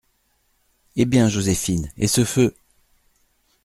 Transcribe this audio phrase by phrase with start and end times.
[0.95, 2.55] Eh bien, Joséphine, et ce feu?…